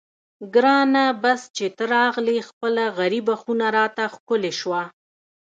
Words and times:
ګرانه 0.53 1.03
بس 1.23 1.41
چې 1.55 1.65
ته 1.75 1.83
راغلې 1.95 2.37
خپله 2.49 2.83
غریبه 2.99 3.35
خونه 3.41 3.67
راته 3.77 4.03
ښکلې 4.15 4.53
شوه. 4.59 4.81